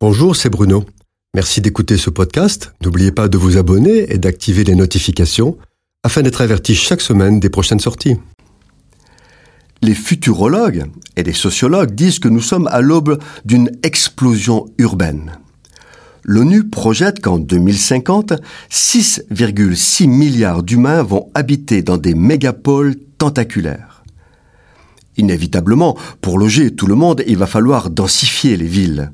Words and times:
Bonjour, 0.00 0.36
c'est 0.36 0.48
Bruno. 0.48 0.84
Merci 1.34 1.60
d'écouter 1.60 1.96
ce 1.96 2.08
podcast. 2.08 2.72
N'oubliez 2.84 3.10
pas 3.10 3.26
de 3.26 3.36
vous 3.36 3.56
abonner 3.56 4.12
et 4.12 4.18
d'activer 4.18 4.62
les 4.62 4.76
notifications 4.76 5.58
afin 6.04 6.22
d'être 6.22 6.40
averti 6.40 6.76
chaque 6.76 7.00
semaine 7.00 7.40
des 7.40 7.50
prochaines 7.50 7.80
sorties. 7.80 8.14
Les 9.82 9.96
futurologues 9.96 10.84
et 11.16 11.24
les 11.24 11.32
sociologues 11.32 11.96
disent 11.96 12.20
que 12.20 12.28
nous 12.28 12.40
sommes 12.40 12.68
à 12.68 12.80
l'aube 12.80 13.18
d'une 13.44 13.72
explosion 13.82 14.66
urbaine. 14.78 15.32
L'ONU 16.22 16.68
projette 16.68 17.20
qu'en 17.20 17.40
2050, 17.40 18.34
6,6 18.70 20.06
milliards 20.06 20.62
d'humains 20.62 21.02
vont 21.02 21.28
habiter 21.34 21.82
dans 21.82 21.98
des 21.98 22.14
mégapoles 22.14 22.94
tentaculaires. 23.18 24.04
Inévitablement, 25.16 25.98
pour 26.20 26.38
loger 26.38 26.72
tout 26.72 26.86
le 26.86 26.94
monde, 26.94 27.24
il 27.26 27.36
va 27.36 27.48
falloir 27.48 27.90
densifier 27.90 28.56
les 28.56 28.68
villes. 28.68 29.10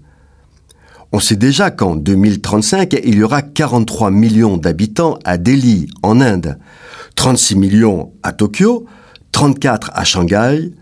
On 1.14 1.20
sait 1.20 1.36
déjà 1.36 1.70
qu'en 1.70 1.94
2035, 1.94 2.96
il 3.04 3.14
y 3.14 3.22
aura 3.22 3.40
43 3.40 4.10
millions 4.10 4.56
d'habitants 4.56 5.20
à 5.24 5.38
Delhi, 5.38 5.86
en 6.02 6.20
Inde, 6.20 6.58
36 7.14 7.54
millions 7.54 8.12
à 8.24 8.32
Tokyo, 8.32 8.86
34 9.30 9.92
à 9.94 10.02
Shanghai, 10.02 10.72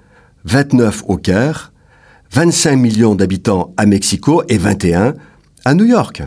29 0.46 1.02
au 1.06 1.18
Caire, 1.18 1.74
25 2.30 2.76
millions 2.76 3.14
d'habitants 3.14 3.74
à 3.76 3.84
Mexico 3.84 4.42
et 4.48 4.56
21 4.56 5.16
à 5.66 5.74
New 5.74 5.84
York. 5.84 6.22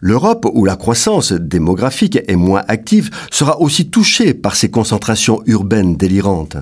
L'Europe, 0.00 0.44
où 0.52 0.64
la 0.64 0.74
croissance 0.74 1.32
démographique 1.32 2.18
est 2.26 2.34
moins 2.34 2.64
active, 2.66 3.10
sera 3.30 3.60
aussi 3.60 3.88
touchée 3.88 4.34
par 4.34 4.56
ces 4.56 4.68
concentrations 4.68 5.42
urbaines 5.46 5.96
délirantes. 5.96 6.56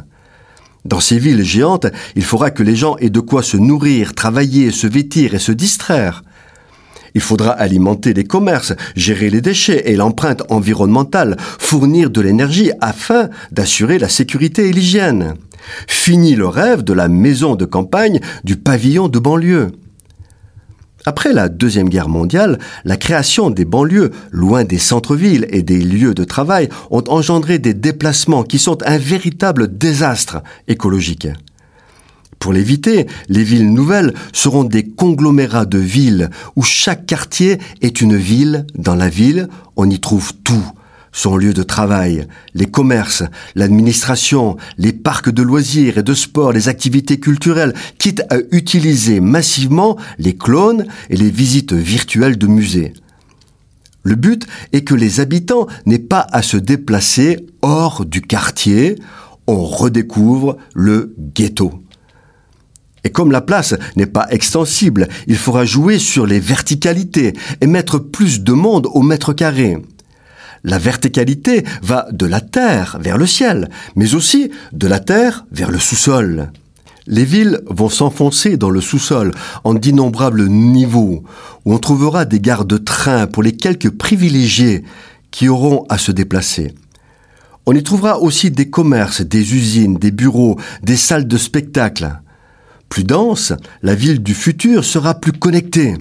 Dans 0.87 1.01
ces 1.01 1.19
villes 1.19 1.43
géantes, 1.43 1.87
il 2.15 2.23
faudra 2.23 2.53
que 2.53 2.63
les 2.63 2.77
gens 2.77 2.97
aient 2.99 3.11
de 3.11 3.19
quoi 3.19 3.43
se 3.43 3.57
nourrir, 3.57 4.15
travailler, 4.15 4.71
se 4.71 4.87
vêtir 4.87 5.35
et 5.35 5.41
se 5.41 5.51
distraire. 5.51 6.23
Il 7.15 7.21
faudra 7.21 7.51
alimenter 7.51 8.15
les 8.15 8.23
commerces, 8.23 8.73
gérer 8.95 9.29
les 9.29 9.41
déchets 9.41 9.91
et 9.91 9.97
l'empreinte 9.97 10.45
environnementale, 10.49 11.37
fournir 11.59 12.11
de 12.11 12.21
l'énergie 12.21 12.71
afin 12.81 13.31
d'assurer 13.51 13.99
la 13.99 14.09
sécurité 14.09 14.69
et 14.69 14.73
l'hygiène. 14.73 15.35
Fini 15.89 16.37
le 16.37 16.47
rêve 16.47 16.85
de 16.85 16.93
la 16.93 17.09
maison 17.09 17.57
de 17.57 17.65
campagne, 17.65 18.21
du 18.45 18.57
pavillon 18.57 19.09
de 19.09 19.19
banlieue. 19.19 19.73
Après 21.09 21.33
la 21.33 21.49
Deuxième 21.49 21.89
Guerre 21.89 22.09
mondiale, 22.09 22.59
la 22.85 22.97
création 22.97 23.51
des 23.51 23.65
banlieues, 23.65 24.11
loin 24.33 24.65
des 24.65 24.79
centres-villes 24.79 25.47
et 25.51 25.63
des 25.63 25.79
lieux 25.79 26.15
de 26.15 26.25
travail, 26.25 26.69
ont 26.91 27.05
engendré 27.07 27.61
des 27.61 27.75
déplacements 27.75 28.43
qui 28.43 28.59
sont 28.59 28.79
un 28.85 28.99
véritable 28.99 29.79
désastre 29.79 30.43
écologique. 30.67 31.29
Pour 32.41 32.53
l'éviter, 32.53 33.07
les 33.29 33.45
villes 33.45 33.73
nouvelles 33.73 34.15
seront 34.33 34.65
des 34.65 34.85
conglomérats 34.85 35.65
de 35.65 35.79
villes 35.79 36.29
où 36.57 36.63
chaque 36.65 37.07
quartier 37.07 37.59
est 37.83 38.01
une 38.01 38.17
ville. 38.17 38.67
Dans 38.75 38.97
la 38.97 39.09
ville, 39.09 39.49
on 39.77 39.89
y 39.89 40.01
trouve 40.01 40.33
tout 40.43 40.73
son 41.17 41.39
lieu 41.39 41.55
de 41.55 41.63
travail, 41.63 42.29
les 42.53 42.67
commerces, 42.67 43.25
l'administration, 43.55 44.59
les 44.77 44.93
parcs 44.93 45.31
de 45.31 45.43
loisirs 45.43 45.97
et 45.97 46.03
de 46.03 46.13
sport, 46.13 46.53
les 46.53 46.69
activités 46.69 47.19
culturelles, 47.19 47.73
quitte 47.99 48.23
à 48.29 48.37
utiliser 48.53 49.21
massivement 49.21 49.97
les 50.19 50.37
clones 50.37 50.85
et 51.09 51.17
les 51.17 51.31
visites 51.31 51.73
virtuelles 51.73 52.37
de 52.37 52.47
musées. 52.47 52.93
Le 54.03 54.15
but 54.15 54.47
est 54.75 54.83
que 54.83 54.95
les 54.95 55.19
habitants 55.21 55.67
n'aient 55.87 55.99
pas 55.99 56.27
à 56.33 56.43
se 56.43 56.59
déplacer 56.59 57.47
hors 57.63 58.05
du 58.05 58.21
quartier, 58.21 58.97
on 59.47 59.65
redécouvre 59.65 60.59
le 60.75 61.15
ghetto. 61.35 61.83
Et 63.05 63.11
comme 63.11 63.33
la 63.33 63.41
place 63.41 63.75
n'est 63.97 64.05
pas 64.05 64.27
extensible, 64.29 65.09
il 65.27 65.37
faudra 65.37 65.65
jouer 65.65 65.99
sur 65.99 66.27
les 66.27 66.41
verticalités 66.41 67.33
et 67.63 67.67
mettre 67.67 67.99
plus 67.99 68.43
de 68.43 68.53
monde 68.53 68.87
au 68.93 69.01
mètre 69.01 69.33
carré. 69.33 69.79
La 70.67 70.79
verticalité 70.79 71.65
va 71.81 72.09
de 72.11 72.27
la 72.27 72.41
terre 72.41 72.99
vers 73.01 73.19
le 73.19 73.27
ciel, 73.27 73.71
mais 73.95 74.17
aussi 74.17 74.51
de 74.73 74.89
la 74.89 74.99
terre 74.99 75.47
vers 75.53 75.71
le 75.71 75.79
sous-sol. 75.79 76.51
Les 77.07 77.25
villes 77.25 77.61
vont 77.67 77.89
s'enfoncer 77.89 78.57
dans 78.57 78.71
le 78.71 78.81
sous-sol 78.81 79.31
en 79.63 79.75
d'innombrables 79.75 80.49
niveaux, 80.49 81.23
où 81.65 81.73
on 81.73 81.79
trouvera 81.79 82.25
des 82.25 82.41
gares 82.41 82.65
de 82.65 82.79
train 82.79 83.29
pour 83.29 83.45
les 83.45 83.53
quelques 83.53 83.91
privilégiés 83.91 84.83
qui 85.31 85.49
auront 85.49 85.87
à 85.89 85.99
se 85.99 86.11
déplacer. 86.11 86.75
On 87.65 87.73
y 87.73 87.85
trouvera 87.85 88.19
aussi 88.19 88.51
des 88.51 88.69
commerces, 88.69 89.21
des 89.21 89.55
usines, 89.55 89.99
des 89.99 90.11
bureaux, 90.11 90.59
des 90.83 90.97
salles 90.97 91.29
de 91.29 91.39
spectacle. 91.39 92.11
Plus 92.89 93.05
dense, 93.05 93.53
la 93.83 93.95
ville 93.95 94.21
du 94.21 94.35
futur 94.35 94.85
sera 94.85 95.15
plus 95.15 95.33
connectée. 95.33 95.95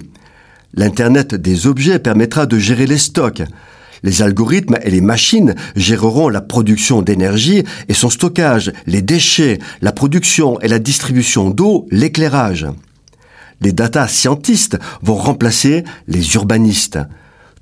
L'Internet 0.74 1.36
des 1.36 1.68
objets 1.68 2.00
permettra 2.00 2.46
de 2.46 2.58
gérer 2.58 2.88
les 2.88 2.98
stocks. 2.98 3.44
Les 4.02 4.22
algorithmes 4.22 4.78
et 4.82 4.90
les 4.90 5.00
machines 5.00 5.54
géreront 5.74 6.28
la 6.28 6.40
production 6.40 7.02
d'énergie 7.02 7.64
et 7.88 7.94
son 7.94 8.10
stockage, 8.10 8.72
les 8.86 9.02
déchets, 9.02 9.58
la 9.80 9.92
production 9.92 10.60
et 10.60 10.68
la 10.68 10.78
distribution 10.78 11.50
d'eau, 11.50 11.86
l'éclairage. 11.90 12.66
Les 13.60 13.72
data 13.72 14.06
scientistes 14.06 14.78
vont 15.02 15.16
remplacer 15.16 15.84
les 16.06 16.34
urbanistes. 16.34 16.98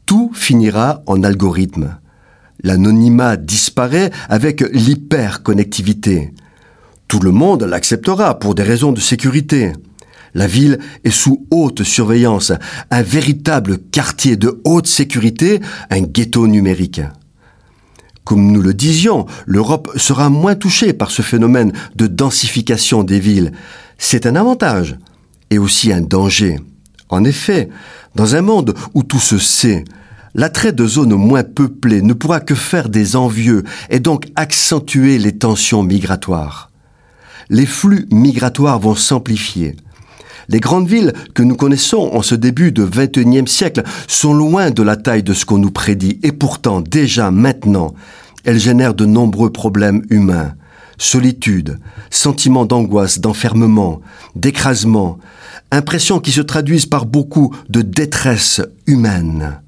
Tout 0.06 0.32
finira 0.34 1.02
en 1.06 1.22
algorithme. 1.22 1.96
L'anonymat 2.62 3.36
disparaît 3.36 4.10
avec 4.28 4.60
l'hyperconnectivité. 4.60 6.32
Tout 7.08 7.20
le 7.20 7.30
monde 7.30 7.62
l'acceptera 7.62 8.38
pour 8.38 8.54
des 8.54 8.62
raisons 8.62 8.92
de 8.92 9.00
sécurité. 9.00 9.72
La 10.34 10.48
ville 10.48 10.80
est 11.04 11.10
sous 11.10 11.46
haute 11.50 11.84
surveillance, 11.84 12.52
un 12.90 13.02
véritable 13.02 13.78
quartier 13.78 14.36
de 14.36 14.60
haute 14.64 14.88
sécurité, 14.88 15.60
un 15.90 16.00
ghetto 16.00 16.48
numérique. 16.48 17.00
Comme 18.24 18.50
nous 18.50 18.62
le 18.62 18.74
disions, 18.74 19.26
l'Europe 19.46 19.92
sera 19.96 20.30
moins 20.30 20.56
touchée 20.56 20.92
par 20.92 21.10
ce 21.10 21.22
phénomène 21.22 21.72
de 21.94 22.08
densification 22.08 23.04
des 23.04 23.20
villes. 23.20 23.52
C'est 23.96 24.26
un 24.26 24.34
avantage 24.34 24.98
et 25.50 25.58
aussi 25.58 25.92
un 25.92 26.00
danger. 26.00 26.58
En 27.10 27.22
effet, 27.22 27.68
dans 28.16 28.34
un 28.34 28.42
monde 28.42 28.74
où 28.94 29.04
tout 29.04 29.20
se 29.20 29.38
sait, 29.38 29.84
l'attrait 30.34 30.72
de 30.72 30.86
zones 30.86 31.14
moins 31.14 31.44
peuplées 31.44 32.02
ne 32.02 32.12
pourra 32.12 32.40
que 32.40 32.54
faire 32.56 32.88
des 32.88 33.14
envieux 33.14 33.62
et 33.90 34.00
donc 34.00 34.26
accentuer 34.34 35.18
les 35.18 35.38
tensions 35.38 35.84
migratoires. 35.84 36.72
Les 37.50 37.66
flux 37.66 38.08
migratoires 38.10 38.80
vont 38.80 38.94
s'amplifier. 38.96 39.76
Les 40.48 40.60
grandes 40.60 40.88
villes 40.88 41.12
que 41.34 41.42
nous 41.42 41.56
connaissons 41.56 42.10
en 42.12 42.22
ce 42.22 42.34
début 42.34 42.72
de 42.72 42.84
XXIe 42.84 43.48
siècle 43.48 43.82
sont 44.08 44.34
loin 44.34 44.70
de 44.70 44.82
la 44.82 44.96
taille 44.96 45.22
de 45.22 45.32
ce 45.32 45.44
qu'on 45.44 45.58
nous 45.58 45.70
prédit 45.70 46.18
et 46.22 46.32
pourtant 46.32 46.80
déjà 46.80 47.30
maintenant, 47.30 47.94
elles 48.44 48.58
génèrent 48.58 48.94
de 48.94 49.06
nombreux 49.06 49.50
problèmes 49.50 50.02
humains. 50.10 50.54
Solitude, 50.98 51.78
sentiment 52.10 52.66
d'angoisse, 52.66 53.18
d'enfermement, 53.18 54.00
d'écrasement, 54.36 55.18
impressions 55.72 56.20
qui 56.20 56.30
se 56.30 56.40
traduisent 56.40 56.86
par 56.86 57.06
beaucoup 57.06 57.54
de 57.68 57.82
détresse 57.82 58.60
humaine. 58.86 59.60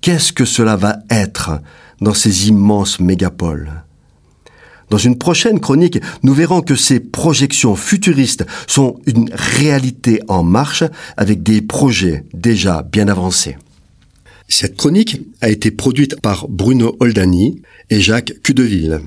Qu'est-ce 0.00 0.32
que 0.32 0.44
cela 0.44 0.76
va 0.76 0.96
être 1.10 1.60
dans 2.00 2.14
ces 2.14 2.48
immenses 2.48 2.98
mégapoles? 3.00 3.84
Dans 4.90 4.98
une 4.98 5.16
prochaine 5.16 5.60
chronique, 5.60 6.00
nous 6.22 6.34
verrons 6.34 6.60
que 6.60 6.74
ces 6.74 7.00
projections 7.00 7.76
futuristes 7.76 8.44
sont 8.66 9.00
une 9.06 9.30
réalité 9.32 10.20
en 10.28 10.42
marche 10.42 10.84
avec 11.16 11.42
des 11.42 11.62
projets 11.62 12.24
déjà 12.34 12.82
bien 12.82 13.08
avancés. 13.08 13.56
Cette 14.48 14.76
chronique 14.76 15.22
a 15.40 15.48
été 15.48 15.70
produite 15.70 16.20
par 16.20 16.48
Bruno 16.48 16.96
Oldani 16.98 17.62
et 17.88 18.00
Jacques 18.00 18.34
Cudeville. 18.42 19.00